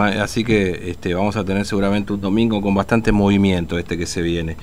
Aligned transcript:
Así 0.00 0.44
que 0.44 0.90
este, 0.90 1.14
vamos 1.14 1.36
a 1.36 1.44
tener 1.44 1.64
seguramente 1.66 2.12
un 2.12 2.20
domingo 2.20 2.60
con 2.60 2.74
bastante 2.74 3.12
movimiento 3.12 3.78
este 3.78 3.96
que 3.96 4.06
se 4.06 4.22
viene. 4.22 4.56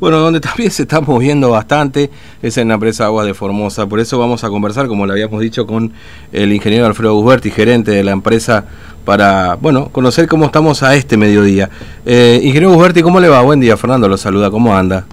Bueno, 0.00 0.18
donde 0.18 0.40
también 0.40 0.70
se 0.70 0.82
está 0.82 1.00
moviendo 1.00 1.50
bastante 1.50 2.10
es 2.42 2.56
en 2.56 2.68
la 2.68 2.74
empresa 2.74 3.04
Aguas 3.04 3.26
de 3.26 3.34
Formosa. 3.34 3.86
Por 3.86 4.00
eso 4.00 4.18
vamos 4.18 4.42
a 4.44 4.48
conversar, 4.48 4.86
como 4.88 5.06
le 5.06 5.12
habíamos 5.12 5.40
dicho, 5.40 5.66
con 5.66 5.92
el 6.32 6.52
ingeniero 6.52 6.86
Alfredo 6.86 7.14
Gusberti, 7.14 7.50
gerente 7.50 7.90
de 7.90 8.02
la 8.02 8.12
empresa, 8.12 8.64
para, 9.04 9.56
bueno, 9.56 9.88
conocer 9.90 10.26
cómo 10.26 10.46
estamos 10.46 10.82
a 10.82 10.94
este 10.94 11.16
mediodía. 11.16 11.68
Eh, 12.06 12.40
ingeniero 12.42 12.72
Gusberti, 12.72 13.02
¿cómo 13.02 13.20
le 13.20 13.28
va? 13.28 13.42
Buen 13.42 13.60
día, 13.60 13.76
Fernando 13.76 14.08
lo 14.08 14.16
saluda. 14.16 14.50
¿Cómo 14.50 14.74
anda? 14.74 15.06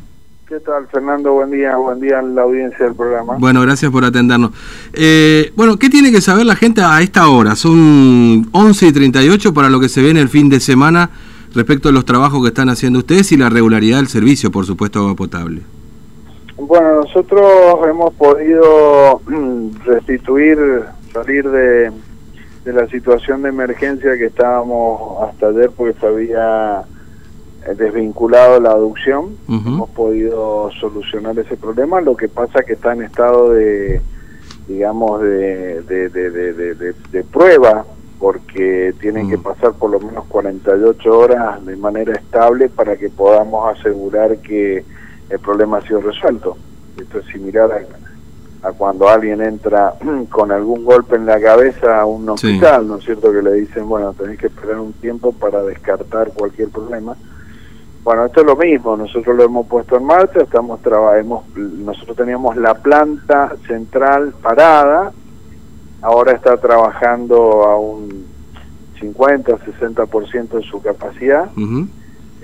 ¿Qué 0.48 0.62
tal, 0.62 0.88
Fernando? 0.88 1.34
Buen 1.34 1.52
día, 1.52 1.76
buen 1.76 2.00
día 2.00 2.20
a 2.20 2.22
la 2.22 2.44
audiencia 2.44 2.86
del 2.86 2.96
programa. 2.96 3.36
Bueno, 3.38 3.62
gracias 3.64 3.92
por 3.92 4.06
atendernos. 4.06 4.52
Eh, 4.94 5.52
bueno, 5.58 5.76
¿qué 5.76 5.90
tiene 5.90 6.10
que 6.10 6.22
saber 6.22 6.46
la 6.46 6.56
gente 6.56 6.80
a 6.82 7.02
esta 7.02 7.28
hora? 7.28 7.58
Son 7.58 8.48
11 8.54 8.88
y 8.88 8.94
38 8.94 9.54
para 9.54 9.70
lo 9.70 9.82
que 9.82 9.90
se 9.90 10.02
ve 10.02 10.10
en 10.10 10.16
el 10.16 10.30
fin 10.30 10.48
de 10.48 10.62
semana 10.62 11.10
respecto 11.54 11.90
a 11.90 11.92
los 11.92 12.06
trabajos 12.06 12.42
que 12.44 12.48
están 12.48 12.70
haciendo 12.70 13.00
ustedes 13.00 13.34
y 13.34 13.38
la 13.38 13.50
regularidad 13.50 13.98
del 13.98 14.08
servicio, 14.08 14.50
por 14.50 14.66
supuesto, 14.66 15.00
agua 15.00 15.16
potable. 15.16 15.64
Bueno, 16.56 17.02
nosotros 17.04 17.86
hemos 17.90 18.14
podido 18.14 19.20
mm, 19.28 19.84
restituir, 19.84 20.58
salir 21.12 21.50
de, 21.50 21.92
la 22.64 22.88
situación 22.88 23.42
de 23.42 23.50
emergencia 23.50 24.18
que 24.18 24.28
estábamos 24.28 25.28
hasta 25.28 25.48
ayer 25.48 25.72
porque 25.76 26.00
se 26.00 26.08
había 26.08 26.86
desvinculado 27.76 28.60
la 28.60 28.72
adopción. 28.72 29.36
Hemos 29.48 29.90
podido 29.90 30.70
solucionar 30.80 31.38
ese 31.40 31.58
problema. 31.58 32.00
Lo 32.02 32.16
que 32.16 32.30
pasa 32.30 32.60
es 32.60 32.66
que 32.66 32.74
está 32.74 32.94
en 32.94 33.04
estado 33.04 33.52
de, 33.52 34.02
digamos, 34.68 35.22
de, 35.22 35.82
de, 35.82 36.10
de, 36.10 36.94
de 37.12 37.24
prueba 37.24 37.86
porque 38.20 38.94
tienen 39.00 39.30
que 39.30 39.38
mm. 39.38 39.44
pasar 39.44 39.74
por 39.74 39.92
lo 39.92 40.00
menos 40.00 40.26
48 40.26 41.18
horas 41.18 41.66
de 41.66 41.76
manera 41.76 42.14
estable 42.14 42.70
para 42.70 42.98
que 42.98 43.10
podamos 43.10 43.78
asegurar 43.78 44.38
que 44.40 44.84
el 45.30 45.40
problema 45.40 45.78
ha 45.78 45.82
sido 45.82 46.02
resuelto. 46.02 46.58
Esto 47.00 47.20
es 47.20 47.26
similar 47.28 47.86
a, 48.64 48.72
cuando 48.72 49.08
alguien 49.08 49.42
entra 49.42 49.94
con 50.30 50.52
algún 50.52 50.84
golpe 50.84 51.16
en 51.16 51.26
la 51.26 51.40
cabeza 51.40 52.02
a 52.02 52.06
un 52.06 52.28
hospital, 52.30 52.88
¿no 52.88 52.98
es 52.98 53.06
cierto? 53.06 53.32
Que 53.32 53.42
le 53.42 53.54
dicen, 53.54 53.88
bueno, 53.88 54.14
tenés 54.14 54.40
que 54.40 54.48
esperar 54.48 54.80
un 54.80 54.94
tiempo 54.94 55.32
para 55.32 55.62
descartar 55.64 56.32
cualquier 56.34 56.70
problema. 56.70 57.16
Bueno, 58.08 58.24
esto 58.24 58.40
es 58.40 58.48
lo 58.48 58.56
mismo, 58.56 58.96
nosotros 58.96 59.36
lo 59.36 59.44
hemos 59.44 59.68
puesto 59.68 59.98
en 59.98 60.06
marcha, 60.06 60.40
estamos 60.40 60.82
trabajemos, 60.82 61.44
nosotros 61.58 62.16
teníamos 62.16 62.56
la 62.56 62.74
planta 62.74 63.54
central 63.68 64.34
parada, 64.42 65.12
ahora 66.02 66.32
está 66.32 66.56
trabajando 66.56 67.66
a 67.66 67.78
un 67.78 68.26
50, 69.02 69.58
60% 69.58 70.48
de 70.48 70.62
su 70.62 70.82
capacidad, 70.82 71.50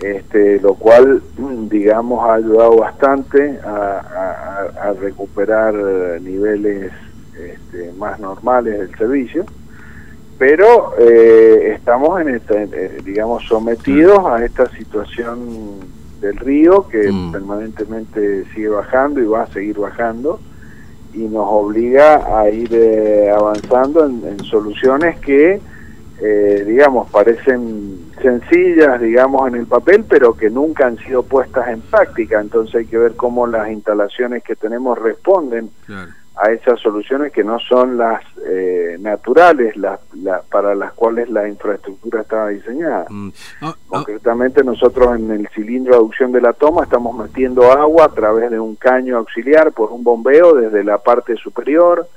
este, 0.02 0.60
lo 0.60 0.74
cual, 0.74 1.24
digamos, 1.70 2.26
ha 2.26 2.34
ayudado 2.34 2.80
bastante 2.80 3.58
a, 3.66 4.92
recuperar 5.00 5.74
niveles 6.22 6.92
este, 7.40 7.94
más 7.94 8.20
normales 8.20 8.80
del 8.80 8.98
servicio, 8.98 9.46
pero 10.46 10.94
eh, 11.00 11.72
estamos, 11.74 12.20
en 12.20 12.36
este, 12.36 12.68
digamos, 13.06 13.46
sometidos 13.48 14.26
a 14.26 14.44
esta 14.44 14.70
situación 14.72 15.80
del 16.20 16.36
río 16.36 16.86
que 16.90 17.10
mm. 17.10 17.32
permanentemente 17.32 18.44
sigue 18.54 18.68
bajando 18.68 19.22
y 19.22 19.26
va 19.26 19.44
a 19.44 19.48
seguir 19.48 19.80
bajando 19.80 20.42
y 21.14 21.20
nos 21.20 21.46
obliga 21.48 22.38
a 22.38 22.50
ir 22.50 22.68
eh, 22.74 23.32
avanzando 23.32 24.06
en, 24.06 24.44
soluciones 24.44 25.18
que, 25.20 25.62
eh, 26.22 26.64
digamos, 26.68 27.10
parecen 27.10 28.12
sencillas, 28.22 29.00
digamos, 29.00 29.48
en 29.48 29.56
el 29.56 29.66
papel, 29.66 30.04
pero 30.10 30.34
que 30.34 30.50
nunca 30.50 30.88
han 30.88 30.98
sido 30.98 31.24
puestas 31.24 31.70
en 31.70 31.80
práctica. 31.80 32.42
Entonces 32.42 32.76
hay 32.76 32.86
que 32.88 32.98
ver 32.98 33.16
cómo 33.16 33.48
las 33.48 33.72
instalaciones 33.72 34.44
que 34.44 34.58
tenemos 34.58 35.00
responden 35.00 35.70
a 36.36 36.52
esas 36.52 36.80
soluciones 36.80 37.32
que 37.32 37.44
no 37.44 37.60
son 37.60 37.98
las 37.98 38.22
eh, 38.48 38.98
naturales 39.00 39.78
las, 39.78 40.00
para 40.50 40.74
las 40.74 40.94
cuales 40.94 41.30
la 41.30 41.48
infraestructura 41.48 42.22
estaba 42.22 42.50
diseñada. 42.50 43.06
Mm. 43.10 43.30
Concretamente 43.88 44.64
nosotros 44.64 45.16
en 45.16 45.30
el 45.30 45.48
cilindro 45.50 45.94
de 45.94 45.98
aducción 45.98 46.32
de 46.32 46.42
la 46.42 46.54
toma 46.54 46.84
estamos 46.84 47.16
metiendo 47.16 47.72
agua 47.72 48.06
a 48.06 48.10
través 48.10 48.50
de 48.50 48.60
un 48.60 48.76
caño 48.76 49.18
auxiliar 49.18 49.72
por 49.74 49.92
un 49.92 50.04
bombeo 50.04 50.56
desde 50.56 50.84
la 50.84 50.98
parte 50.98 51.36
superior, 51.36 52.08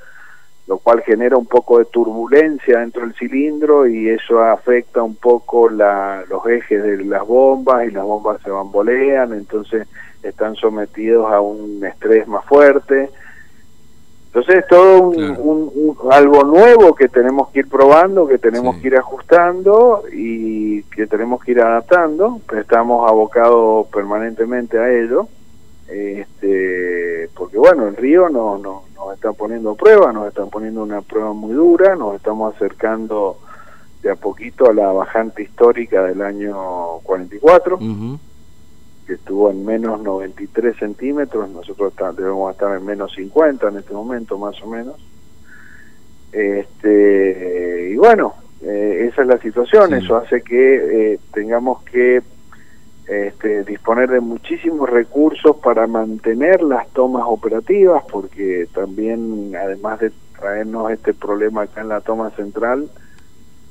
lo 0.66 0.78
cual 0.78 1.02
genera 1.02 1.36
un 1.36 1.46
poco 1.46 1.78
de 1.78 1.84
turbulencia 1.84 2.78
dentro 2.78 3.02
del 3.02 3.14
cilindro 3.14 3.86
y 3.86 4.08
eso 4.08 4.40
afecta 4.40 5.02
un 5.02 5.16
poco 5.16 5.68
la, 5.68 6.24
los 6.30 6.44
ejes 6.46 6.82
de 6.82 7.04
las 7.04 7.24
bombas 7.26 7.86
y 7.86 7.90
las 7.90 8.04
bombas 8.04 8.40
se 8.42 8.50
bambolean, 8.50 9.34
entonces 9.34 9.86
están 10.22 10.56
sometidos 10.56 11.30
a 11.30 11.40
un 11.40 11.84
estrés 11.84 12.26
más 12.26 12.44
fuerte 12.46 13.10
entonces 14.36 14.64
es 14.64 14.66
todo 14.66 15.00
un, 15.00 15.96
algo 16.10 16.44
nuevo 16.44 16.94
que 16.94 17.08
tenemos 17.08 17.48
que 17.48 17.60
ir 17.60 17.70
probando, 17.70 18.28
que 18.28 18.36
tenemos 18.36 18.76
que 18.76 18.88
ir 18.88 18.96
ajustando 18.98 20.02
y 20.12 20.82
que 20.82 21.06
tenemos 21.06 21.42
que 21.42 21.52
ir 21.52 21.62
adaptando, 21.62 22.42
pero 22.46 22.60
estamos 22.60 23.10
abocados 23.10 23.86
permanentemente 23.86 24.78
a 24.78 24.92
ello, 24.92 25.26
este, 25.88 27.30
porque 27.34 27.56
bueno, 27.56 27.88
el 27.88 27.96
río 27.96 28.28
no, 28.28 28.58
no, 28.58 28.82
nos 28.94 29.14
está 29.14 29.32
poniendo 29.32 29.74
pruebas, 29.74 30.12
nos 30.12 30.28
están 30.28 30.50
poniendo 30.50 30.82
una 30.82 31.00
prueba 31.00 31.32
muy 31.32 31.54
dura, 31.54 31.96
nos 31.96 32.16
estamos 32.16 32.54
acercando 32.54 33.38
de 34.02 34.10
a 34.10 34.16
poquito 34.16 34.68
a 34.68 34.74
la 34.74 34.92
bajante 34.92 35.44
histórica 35.44 36.02
del 36.02 36.20
año 36.20 36.98
44 37.04 37.78
que 39.06 39.14
estuvo 39.14 39.50
en 39.50 39.64
menos 39.64 40.02
93 40.02 40.76
centímetros, 40.76 41.48
nosotros 41.50 41.92
debemos 42.16 42.52
estar 42.52 42.76
en 42.76 42.84
menos 42.84 43.14
50 43.14 43.68
en 43.68 43.76
este 43.76 43.94
momento 43.94 44.36
más 44.38 44.60
o 44.62 44.66
menos. 44.66 44.96
Este, 46.32 47.90
y 47.92 47.96
bueno, 47.96 48.34
eh, 48.62 49.08
esa 49.10 49.22
es 49.22 49.28
la 49.28 49.38
situación, 49.38 49.94
eso 49.94 50.16
hace 50.16 50.42
que 50.42 51.12
eh, 51.12 51.18
tengamos 51.32 51.82
que 51.84 52.22
este, 53.06 53.62
disponer 53.62 54.10
de 54.10 54.20
muchísimos 54.20 54.90
recursos 54.90 55.56
para 55.56 55.86
mantener 55.86 56.62
las 56.62 56.88
tomas 56.88 57.22
operativas, 57.26 58.02
porque 58.10 58.66
también, 58.74 59.54
además 59.54 60.00
de 60.00 60.10
traernos 60.38 60.90
este 60.90 61.14
problema 61.14 61.62
acá 61.62 61.82
en 61.82 61.88
la 61.88 62.00
toma 62.00 62.30
central, 62.30 62.90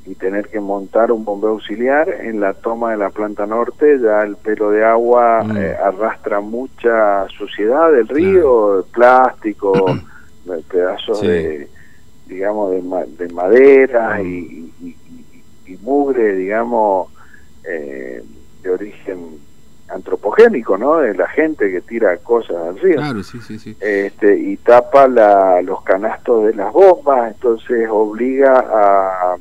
y 0.06 0.16
tener 0.16 0.50
que 0.50 0.60
montar 0.60 1.12
un 1.12 1.26
bombeo 1.26 1.52
auxiliar 1.52 2.10
en 2.10 2.40
la 2.40 2.54
toma 2.54 2.92
de 2.92 2.98
la 2.98 3.10
planta 3.10 3.46
norte 3.48 4.00
ya 4.00 4.22
el 4.22 4.36
pelo 4.36 4.70
de 4.70 4.86
agua 4.86 5.44
mm. 5.44 5.58
eh, 5.58 5.76
arrastra 5.84 6.42
mucha 6.42 7.28
suciedad 7.30 7.92
del 7.92 8.08
río 8.08 8.86
plástico 8.94 9.74
pedazos 10.70 11.22
de 11.22 11.68
digamos 12.28 12.72
de, 13.18 13.30
madera 13.30 14.20
mm. 14.20 14.26
y, 14.26 15.78
mugre 15.82 16.36
digamos 16.36 17.10
eh, 17.64 18.24
de 18.62 18.70
origen 18.70 19.40
antropogénico, 19.88 20.78
¿no? 20.78 20.98
De 20.98 21.14
la 21.14 21.28
gente 21.28 21.72
que 21.72 21.82
tira 21.82 22.18
cosas 22.18 22.58
al 22.58 22.80
río. 22.80 22.96
Claro, 22.96 23.24
sí, 23.24 23.40
sí, 23.40 23.60
sí. 23.60 23.76
Este, 23.80 24.38
y 24.38 24.58
tapa 24.58 25.08
la, 25.08 25.62
los 25.62 25.84
canastos 25.84 26.46
de 26.46 26.56
las 26.56 26.74
bombas, 26.74 27.34
entonces 27.34 27.88
obliga 27.90 28.66
a 28.68 29.38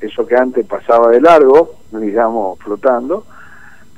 eso 0.00 0.26
que 0.26 0.36
antes 0.36 0.66
pasaba 0.66 1.10
de 1.10 1.20
largo, 1.20 1.74
digamos, 1.92 2.58
flotando, 2.58 3.24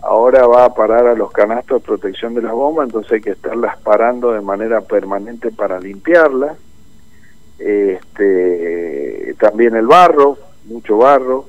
ahora 0.03 0.47
va 0.47 0.65
a 0.65 0.75
parar 0.75 1.07
a 1.07 1.15
los 1.15 1.33
canastos 1.33 1.81
de 1.81 1.87
protección 1.87 2.35
de 2.35 2.43
las 2.43 2.53
bombas, 2.53 2.87
entonces 2.87 3.13
hay 3.13 3.21
que 3.21 3.31
estarlas 3.31 3.77
parando 3.79 4.33
de 4.33 4.41
manera 4.41 4.81
permanente 4.81 5.51
para 5.51 5.81
limpiarlas. 5.81 6.57
Este, 7.59 9.35
también 9.39 9.75
el 9.75 9.87
barro, 9.87 10.39
mucho 10.67 10.99
barro, 10.99 11.47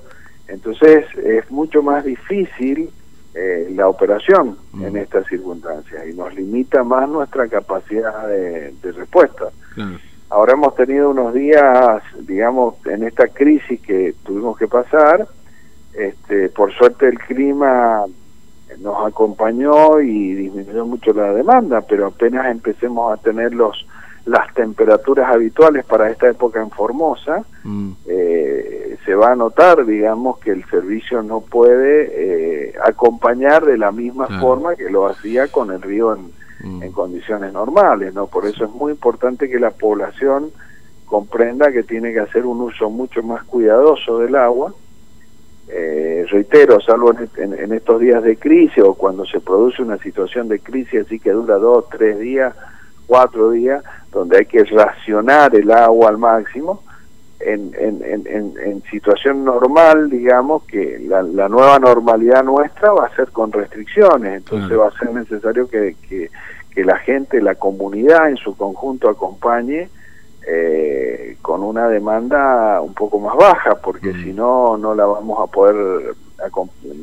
entonces 0.48 1.06
es 1.24 1.50
mucho 1.52 1.84
más 1.84 2.04
difícil 2.04 2.92
eh, 3.36 3.70
la 3.76 3.88
operación 3.88 4.58
en 4.74 4.94
mm. 4.94 4.98
estas 4.98 5.28
circunstancias 5.28 6.04
y 6.10 6.14
nos 6.14 6.34
limita 6.34 6.84
más 6.84 7.08
nuestra 7.08 7.48
capacidad 7.48 8.28
de, 8.28 8.74
respuesta. 8.92 9.46
Ahora 10.32 10.54
hemos 10.54 10.76
tenido 10.76 11.12
unos 11.12 11.34
días, 11.34 12.04
digamos, 12.22 12.76
en 12.86 13.04
esta 13.04 13.28
crisis 13.28 13.80
que 13.82 14.14
que 14.60 14.68
pasar. 14.68 15.28
Este, 15.94 16.50
por 16.50 16.72
suerte 16.74 17.08
el 17.08 17.18
clima 17.18 18.06
nos 18.80 19.08
acompañó 19.08 20.00
y 20.00 20.36
disminuyó 20.36 20.86
mucho 20.86 21.12
la 21.14 21.34
demanda, 21.34 21.82
pero 21.82 22.08
apenas 22.08 22.46
empecemos 22.48 23.12
a 23.12 23.22
tener 23.22 23.54
los 23.54 23.86
las 24.26 24.54
temperaturas 24.54 25.34
habituales 25.34 25.86
para 25.86 26.12
esta 26.12 26.30
época 26.30 26.62
en 26.62 26.70
Formosa, 26.70 27.42
mm. 27.64 27.92
eh, 28.06 28.98
se 29.04 29.16
va 29.16 29.32
a 29.32 29.36
notar, 29.36 29.86
digamos, 29.86 30.38
que 30.40 30.52
el 30.52 30.64
servicio 30.66 31.24
no 31.24 31.42
puede 31.42 32.10
eh, 32.12 32.74
acompañar 32.84 33.66
de 33.66 33.78
la 33.78 33.92
misma 33.92 34.28
forma 34.40 34.76
que 34.76 34.92
lo 34.92 35.08
hacía 35.08 35.48
con 35.48 35.72
el 35.72 35.82
río 35.82 36.14
en, 36.14 36.32
Mm. 36.62 36.84
en 36.84 36.92
condiciones 36.92 37.54
normales, 37.54 38.14
¿no? 38.14 38.28
Por 38.28 38.46
eso 38.46 38.66
es 38.66 38.72
muy 38.72 38.92
importante 38.92 39.50
que 39.50 39.60
la 39.60 39.72
población 39.72 40.52
comprenda 41.10 41.72
que 41.72 41.84
tiene 41.84 42.14
que 42.14 42.20
hacer 42.20 42.46
un 42.46 42.62
uso 42.62 42.90
mucho 42.90 43.24
más 43.24 43.44
cuidadoso 43.44 44.20
del 44.20 44.36
agua. 44.36 44.74
Reitero, 46.32 46.80
salvo 46.80 47.14
en, 47.38 47.74
estos 47.74 48.00
días 48.00 48.24
de 48.24 48.38
crisis 48.38 48.84
o 48.84 48.94
cuando 48.94 49.26
se 49.26 49.40
produce 49.40 49.82
una 49.82 49.98
situación 49.98 50.48
de 50.48 50.60
crisis 50.60 51.06
así 51.06 51.20
que 51.20 51.32
dura 51.32 51.56
dos, 51.56 51.86
tres 51.90 52.20
días, 52.20 52.56
cuatro 53.08 53.52
días, 53.52 53.84
donde 54.12 54.38
hay 54.38 54.46
que 54.46 54.64
racionar 54.64 55.56
el 55.56 55.72
agua 55.72 56.10
al 56.10 56.18
máximo, 56.18 56.84
en, 57.40 57.74
en, 57.78 58.04
en, 58.04 58.54
en 58.60 58.84
situación 58.92 59.46
normal, 59.46 60.10
digamos, 60.10 60.64
que 60.64 61.00
la, 61.00 61.22
la, 61.22 61.48
nueva 61.48 61.80
normalidad 61.80 62.44
nuestra 62.44 62.92
va 62.92 63.06
a 63.06 63.16
ser 63.16 63.30
con 63.32 63.52
restricciones, 63.52 64.38
entonces 64.38 64.78
va 64.78 64.90
a 64.90 65.00
ser 65.00 65.14
necesario 65.14 65.68
que, 65.70 65.96
que, 66.08 66.30
que, 66.72 66.84
la 66.84 66.98
gente, 66.98 67.42
la 67.42 67.56
comunidad 67.56 68.30
en 68.30 68.38
su 68.38 68.58
conjunto 68.58 69.10
acompañe 69.10 69.90
eh, 70.48 71.38
con 71.42 71.64
una 71.64 71.88
demanda 71.88 72.82
un 72.82 72.94
poco 72.94 73.20
más 73.20 73.36
baja, 73.36 73.76
porque 73.76 74.14
mm. 74.14 74.24
si 74.24 74.34
no, 74.34 74.78
no 74.78 74.96
la 74.96 75.06
vamos 75.06 75.40
a 75.40 75.52
poder 75.52 76.16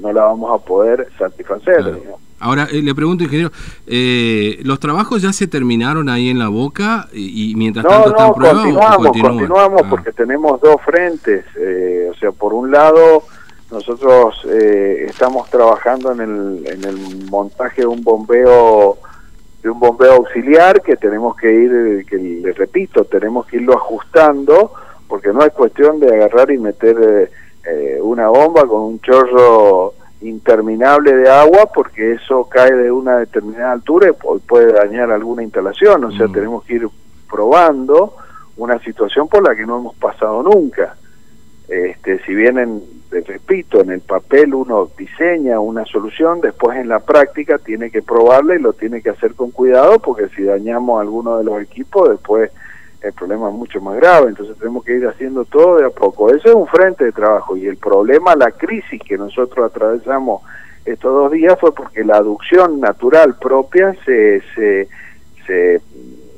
no 0.00 0.12
la 0.12 0.22
vamos 0.24 0.60
a 0.60 0.64
poder 0.64 1.08
satisfacer. 1.18 2.00
Ahora, 2.38 2.68
eh, 2.70 2.82
le 2.82 2.94
pregunto, 2.94 3.24
ingeniero, 3.24 3.50
eh, 3.86 4.60
¿los 4.62 4.78
trabajos 4.78 5.22
ya 5.22 5.32
se 5.32 5.46
terminaron 5.46 6.08
ahí 6.08 6.28
en 6.28 6.38
la 6.38 6.48
boca 6.48 7.08
y, 7.12 7.54
mientras 7.56 7.86
tanto 7.86 8.10
están 8.10 8.32
continuamos, 8.32 9.06
continuamos 9.06 9.82
ah. 9.84 9.88
porque 9.88 10.12
tenemos 10.12 10.60
dos 10.60 10.76
frentes. 10.84 11.44
Eh, 11.58 12.10
o 12.10 12.14
sea, 12.18 12.32
por 12.32 12.52
un 12.52 12.70
lado, 12.70 13.22
nosotros 13.70 14.44
estamos 14.44 15.48
trabajando 15.48 16.12
en 16.12 16.20
el, 16.20 16.66
en 16.66 16.84
el 16.84 17.30
montaje 17.30 17.82
de 17.82 17.86
un 17.86 18.02
bombeo 18.02 18.98
de 19.66 19.70
un 19.70 19.80
bombeo 19.80 20.12
auxiliar 20.12 20.80
que 20.80 20.94
tenemos 20.94 21.36
que 21.36 21.52
ir, 21.52 22.06
que 22.06 22.16
les 22.16 22.56
repito, 22.56 23.04
tenemos 23.04 23.46
que 23.46 23.56
irlo 23.56 23.74
ajustando 23.74 24.70
porque 25.08 25.32
no 25.32 25.42
es 25.42 25.52
cuestión 25.52 25.98
de 25.98 26.14
agarrar 26.14 26.52
y 26.52 26.58
meter 26.58 27.32
una 28.00 28.28
bomba 28.28 28.64
con 28.64 28.82
un 28.82 29.00
chorro 29.00 29.94
interminable 30.20 31.16
de 31.16 31.28
agua 31.28 31.68
porque 31.74 32.12
eso 32.12 32.44
cae 32.44 32.72
de 32.72 32.92
una 32.92 33.18
determinada 33.18 33.72
altura 33.72 34.10
y 34.10 34.38
puede 34.38 34.72
dañar 34.72 35.10
alguna 35.10 35.42
instalación, 35.42 36.04
o 36.04 36.12
sea, 36.12 36.28
mm. 36.28 36.32
tenemos 36.32 36.64
que 36.64 36.74
ir 36.74 36.88
probando 37.28 38.14
una 38.58 38.78
situación 38.78 39.26
por 39.26 39.42
la 39.42 39.56
que 39.56 39.66
no 39.66 39.80
hemos 39.80 39.96
pasado 39.96 40.44
nunca. 40.44 40.94
Este, 41.68 42.20
si 42.24 42.34
bien, 42.34 42.58
en, 42.58 42.82
repito, 43.10 43.80
en 43.80 43.90
el 43.90 44.00
papel 44.00 44.54
uno 44.54 44.88
diseña 44.96 45.58
una 45.58 45.84
solución, 45.84 46.40
después 46.40 46.78
en 46.78 46.88
la 46.88 47.00
práctica 47.00 47.58
tiene 47.58 47.90
que 47.90 48.02
probarla 48.02 48.54
y 48.54 48.60
lo 48.60 48.72
tiene 48.72 49.02
que 49.02 49.10
hacer 49.10 49.34
con 49.34 49.50
cuidado 49.50 49.98
porque 49.98 50.28
si 50.28 50.44
dañamos 50.44 51.00
alguno 51.00 51.38
de 51.38 51.44
los 51.44 51.60
equipos, 51.60 52.08
después 52.10 52.50
el 53.02 53.12
problema 53.12 53.48
es 53.48 53.54
mucho 53.54 53.80
más 53.80 53.96
grave, 53.96 54.28
entonces 54.28 54.56
tenemos 54.58 54.84
que 54.84 54.96
ir 54.96 55.06
haciendo 55.06 55.44
todo 55.44 55.76
de 55.76 55.86
a 55.86 55.90
poco. 55.90 56.30
Ese 56.30 56.48
es 56.48 56.54
un 56.54 56.66
frente 56.66 57.04
de 57.04 57.12
trabajo 57.12 57.56
y 57.56 57.66
el 57.66 57.76
problema, 57.76 58.34
la 58.36 58.50
crisis 58.52 59.00
que 59.02 59.18
nosotros 59.18 59.70
atravesamos 59.70 60.42
estos 60.84 61.12
dos 61.12 61.32
días 61.32 61.58
fue 61.58 61.74
porque 61.74 62.04
la 62.04 62.16
aducción 62.16 62.80
natural 62.80 63.36
propia 63.40 63.92
se, 64.04 64.40
se, 64.54 64.88
se 65.46 65.80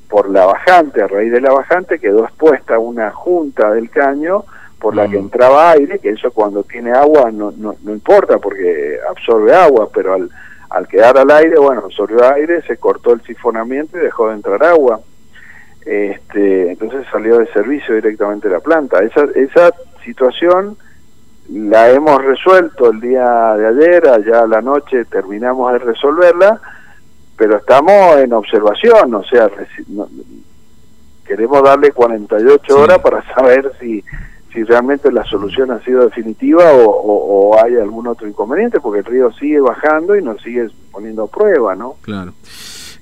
por 0.08 0.30
la 0.30 0.46
bajante, 0.46 1.02
a 1.02 1.06
raíz 1.06 1.30
de 1.30 1.42
la 1.42 1.52
bajante 1.52 1.98
quedó 1.98 2.24
expuesta 2.24 2.78
una 2.78 3.10
junta 3.10 3.72
del 3.72 3.90
caño 3.90 4.44
por 4.80 4.94
la 4.94 5.08
que 5.08 5.18
entraba 5.18 5.72
aire, 5.72 5.98
que 5.98 6.10
eso 6.10 6.30
cuando 6.30 6.62
tiene 6.62 6.92
agua 6.92 7.30
no, 7.32 7.52
no, 7.56 7.74
no 7.82 7.92
importa 7.92 8.38
porque 8.38 8.98
absorbe 9.10 9.52
agua, 9.52 9.88
pero 9.92 10.14
al, 10.14 10.30
al 10.70 10.86
quedar 10.86 11.18
al 11.18 11.30
aire, 11.30 11.58
bueno, 11.58 11.82
absorbió 11.84 12.32
aire, 12.32 12.62
se 12.62 12.76
cortó 12.76 13.12
el 13.12 13.22
sifonamiento 13.22 13.96
y 13.96 14.02
dejó 14.02 14.28
de 14.28 14.34
entrar 14.34 14.62
agua. 14.64 15.00
Este, 15.84 16.70
entonces 16.70 17.06
salió 17.10 17.38
de 17.38 17.46
servicio 17.48 17.94
directamente 17.94 18.48
la 18.48 18.60
planta. 18.60 19.02
Esa, 19.02 19.24
esa 19.34 19.72
situación 20.04 20.76
la 21.50 21.90
hemos 21.90 22.22
resuelto 22.22 22.90
el 22.90 23.00
día 23.00 23.54
de 23.56 23.66
ayer, 23.66 24.06
allá 24.06 24.40
a 24.42 24.46
la 24.46 24.60
noche 24.60 25.06
terminamos 25.06 25.72
de 25.72 25.78
resolverla, 25.78 26.60
pero 27.36 27.56
estamos 27.56 28.18
en 28.18 28.32
observación, 28.34 29.14
o 29.14 29.24
sea, 29.24 29.48
queremos 31.24 31.62
darle 31.62 31.92
48 31.92 32.78
horas 32.78 32.98
para 32.98 33.22
saber 33.34 33.72
si, 33.80 34.04
si 34.58 34.64
realmente 34.64 35.12
la 35.12 35.24
solución 35.24 35.70
ha 35.70 35.80
sido 35.84 36.04
definitiva 36.04 36.72
o, 36.72 36.90
o, 36.90 37.64
hay 37.64 37.76
algún 37.76 38.08
otro 38.08 38.26
inconveniente, 38.26 38.80
porque 38.80 39.00
el 39.00 39.04
río 39.04 39.32
sigue 39.32 39.60
bajando 39.60 40.16
y 40.16 40.22
nos 40.22 40.42
sigue 40.42 40.68
poniendo 40.90 41.28
prueba, 41.28 41.76
¿no? 41.76 41.94
Claro. 42.02 42.32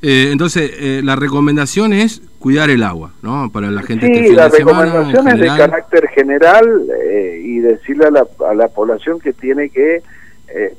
Eh, 0.02 0.28
entonces, 0.32 0.70
eh, 0.78 1.00
la 1.02 1.16
recomendación 1.16 1.94
es 1.94 2.20
cuidar 2.38 2.68
el 2.68 2.82
agua, 2.82 3.12
¿no? 3.22 3.50
Para 3.50 3.70
la 3.70 3.82
gente 3.82 4.06
sí, 4.06 4.34
la 4.34 4.48
recomendación 4.48 5.28
es 5.28 5.40
de 5.40 5.46
carácter 5.46 6.08
general 6.08 6.66
eh, 7.02 7.40
y 7.42 7.58
decirle 7.60 8.06
a 8.06 8.10
la, 8.10 8.26
a 8.48 8.54
la 8.54 8.68
población 8.68 9.18
que 9.18 9.32
tiene 9.32 9.70
que, 9.70 10.02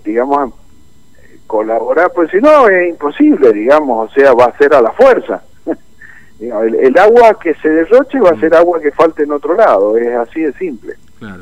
digamos, 0.06 0.53
colaborar, 1.47 2.12
pues 2.13 2.30
si 2.30 2.38
no 2.38 2.69
es 2.69 2.89
imposible, 2.89 3.51
digamos, 3.51 4.12
o 4.12 4.13
sea, 4.13 4.33
va 4.33 4.45
a 4.45 4.57
ser 4.57 4.75
a 4.75 4.81
la 4.81 4.91
fuerza. 4.91 5.41
El, 6.39 6.75
el, 6.75 6.97
agua 6.97 7.37
que 7.39 7.53
se 7.55 7.69
derroche 7.69 8.19
va 8.19 8.31
a 8.31 8.39
ser 8.39 8.51
mm. 8.51 8.55
agua 8.55 8.79
que 8.79 8.91
falte 8.91 9.23
en 9.23 9.31
otro 9.31 9.55
lado, 9.55 9.97
es 9.97 10.07
así 10.15 10.41
de 10.41 10.53
simple. 10.53 10.93
Claro. 11.19 11.41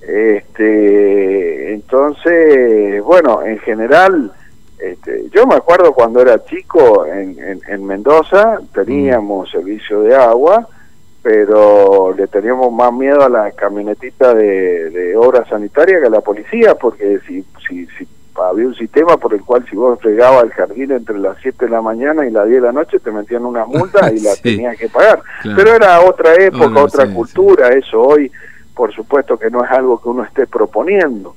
Este, 0.00 1.74
entonces, 1.74 3.02
bueno, 3.02 3.42
en 3.42 3.58
general 3.58 4.32
este, 4.80 5.28
yo 5.30 5.46
me 5.46 5.56
acuerdo 5.56 5.92
cuando 5.92 6.22
era 6.22 6.42
chico 6.44 7.04
en, 7.06 7.60
en, 7.68 7.84
Mendoza, 7.84 8.58
teníamos 8.72 9.48
mm. 9.48 9.52
servicio 9.52 10.00
de 10.02 10.16
agua, 10.16 10.66
pero 11.22 12.14
le 12.16 12.26
teníamos 12.28 12.72
más 12.72 12.92
miedo 12.92 13.22
a 13.22 13.28
la 13.28 13.50
camionetita 13.52 14.32
de, 14.32 14.88
de 14.90 15.16
obra 15.16 15.44
sanitaria 15.46 16.00
que 16.00 16.06
a 16.06 16.10
la 16.10 16.22
policía, 16.22 16.74
porque 16.76 17.18
si, 17.26 17.44
si, 17.68 17.86
si 17.98 18.08
había 18.48 18.66
un 18.66 18.74
sistema 18.74 19.16
por 19.16 19.34
el 19.34 19.42
cual 19.42 19.64
si 19.68 19.76
vos 19.76 19.98
llegabas 20.04 20.44
al 20.44 20.50
jardín 20.50 20.92
entre 20.92 21.18
las 21.18 21.36
7 21.42 21.66
de 21.66 21.70
la 21.70 21.82
mañana 21.82 22.26
y 22.26 22.30
las 22.30 22.46
10 22.46 22.60
de 22.60 22.66
la 22.66 22.72
noche 22.72 22.98
te 22.98 23.10
metían 23.10 23.44
una 23.44 23.64
multa 23.64 24.12
y 24.12 24.20
la 24.22 24.34
tenías 24.36 24.76
que 24.76 24.88
pagar. 24.88 25.22
Pero 25.42 25.74
era 25.74 26.00
otra 26.00 26.34
época, 26.34 26.82
otra 26.82 27.12
cultura, 27.12 27.68
eso 27.68 28.00
hoy 28.00 28.30
por 28.74 28.94
supuesto 28.94 29.38
que 29.38 29.50
no 29.50 29.62
es 29.62 29.70
algo 29.70 30.00
que 30.00 30.08
uno 30.08 30.24
esté 30.24 30.46
proponiendo, 30.46 31.34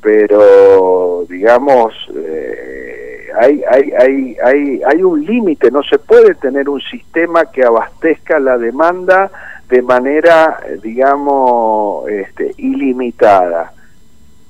pero 0.00 1.24
digamos... 1.28 1.92
Eh, 2.14 2.94
hay, 3.36 3.62
hay, 3.68 3.92
hay, 3.98 4.36
hay, 4.44 4.80
hay 4.84 5.02
un 5.02 5.24
límite, 5.24 5.70
no 5.70 5.82
se 5.82 5.98
puede 5.98 6.34
tener 6.36 6.68
un 6.68 6.80
sistema 6.80 7.46
que 7.46 7.64
abastezca 7.64 8.38
la 8.38 8.56
demanda 8.56 9.30
de 9.68 9.82
manera, 9.82 10.58
digamos, 10.82 12.08
este, 12.08 12.52
ilimitada 12.58 13.72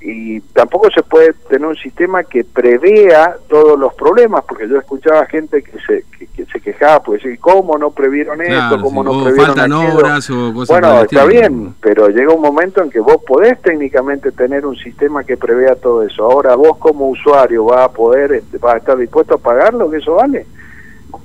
y 0.07 0.39
tampoco 0.53 0.91
se 0.91 1.03
puede 1.03 1.33
tener 1.49 1.67
un 1.67 1.77
sistema 1.77 2.25
que 2.25 2.45
prevea 2.45 3.37
todos 3.49 3.79
los 3.79 3.95
problemas, 3.95 4.45
porque 4.47 4.69
yo 4.69 4.77
escuchaba 4.77 5.25
gente 5.25 5.63
que 5.63 5.79
se, 5.81 6.05
que, 6.37 6.45
se 6.45 6.61
quejaba, 6.61 7.03
pues 7.03 7.23
¿cómo 7.41 7.79
no 7.79 7.91
previeron 7.91 8.43
esto? 8.43 8.83
¿Cómo 8.83 9.03
no 9.03 9.25
previeron 9.25 9.57
faltan 9.57 9.73
obras 9.73 10.29
o 10.29 10.53
cosas 10.53 10.79
Bueno, 10.79 11.01
está 11.01 11.25
bien, 11.25 11.75
pero 11.81 12.09
llega 12.09 12.35
un 12.35 12.43
momento 12.43 12.83
en 12.83 12.91
que 12.91 13.01
vos 13.01 13.17
podés 13.27 13.59
técnicamente 13.63 14.31
tener 14.31 14.67
un 14.67 14.77
sistema 14.77 15.25
que 15.25 15.39
prevea 15.39 15.75
todo 15.75 16.03
eso. 16.03 16.31
Ahora 16.31 16.55
vos 16.55 16.77
como 16.77 17.09
usuario 17.09 17.65
vas 17.65 17.87
a 17.87 17.89
poder, 17.89 18.33
este, 18.33 18.59
vas 18.59 18.75
a 18.75 18.79
estar 18.79 18.99
dispuesto 18.99 19.37
a 19.37 19.39
pagar 19.39 19.73
lo 19.73 19.91
que 19.91 19.97
eso 19.97 20.17
vale. 20.17 20.45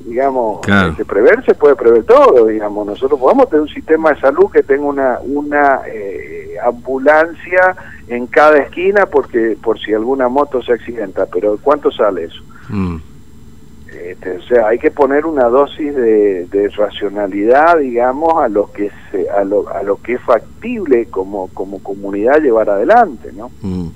Digamos, 0.05 0.61
este, 0.65 1.03
prever 1.03 1.43
se 1.43 1.53
puede 1.53 1.75
prever 1.75 2.05
todo, 2.05 2.45
digamos, 2.45 2.87
nosotros 2.87 3.19
podemos 3.19 3.49
tener 3.49 3.63
un 3.63 3.69
sistema 3.69 4.13
de 4.13 4.21
salud 4.21 4.49
que 4.49 4.63
tenga 4.63 4.85
una, 4.85 5.19
una 5.21 5.81
eh, 5.85 6.55
ambulancia 6.63 7.75
en 8.09 8.27
cada 8.27 8.57
esquina 8.57 9.05
porque 9.05 9.55
por 9.61 9.79
si 9.79 9.93
alguna 9.93 10.27
moto 10.27 10.61
se 10.61 10.73
accidenta, 10.73 11.27
pero 11.27 11.57
¿cuánto 11.61 11.91
sale 11.91 12.25
eso? 12.25 12.41
Mm. 12.69 12.97
Este, 13.87 14.37
o 14.37 14.41
sea, 14.43 14.67
hay 14.67 14.79
que 14.79 14.91
poner 14.91 15.25
una 15.25 15.45
dosis 15.45 15.95
de, 15.95 16.71
racionalidad, 16.75 17.79
digamos, 17.79 18.41
a 18.41 18.47
lo 18.47 18.71
que 18.71 18.91
se, 19.11 19.29
a 19.29 19.43
lo, 19.43 19.67
a 19.69 19.83
lo 19.83 19.97
que 20.01 20.13
es 20.13 20.21
factible 20.21 21.07
como, 21.07 21.47
como 21.49 21.79
comunidad 21.81 22.39
llevar 22.39 22.69
adelante, 22.69 23.31
¿no? 23.35 23.51
Mm. 23.61 23.87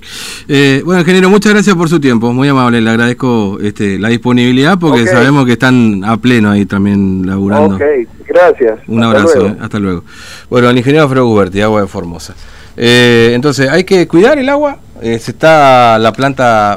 Eh, 0.47 0.81
bueno, 0.83 1.01
ingeniero, 1.01 1.29
muchas 1.29 1.53
gracias 1.53 1.75
por 1.75 1.89
su 1.89 1.99
tiempo, 1.99 2.33
muy 2.33 2.47
amable, 2.47 2.81
le 2.81 2.89
agradezco 2.89 3.59
este, 3.61 3.97
la 3.97 4.09
disponibilidad 4.09 4.77
porque 4.77 5.05
sabemos 5.07 5.45
que 5.45 5.53
están 5.53 6.03
a 6.03 6.17
pleno 6.17 6.51
ahí 6.51 6.65
también 6.65 7.25
laburando. 7.25 7.75
Ok, 7.75 7.83
gracias. 8.27 8.79
Un 8.87 9.03
abrazo, 9.03 9.47
eh, 9.47 9.57
hasta 9.61 9.79
luego. 9.79 10.03
Bueno, 10.49 10.69
el 10.69 10.77
ingeniero 10.77 11.03
Alfredo 11.03 11.27
Guberti, 11.27 11.61
Agua 11.61 11.81
de 11.81 11.87
Formosa. 11.87 12.35
Eh, 12.77 13.31
entonces, 13.33 13.69
hay 13.69 13.83
que 13.83 14.07
cuidar 14.07 14.37
el 14.39 14.49
agua, 14.49 14.79
se 15.01 15.15
está 15.15 15.97
la 15.99 16.13
planta 16.13 16.71